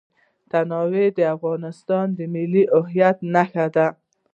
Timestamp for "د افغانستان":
1.17-2.05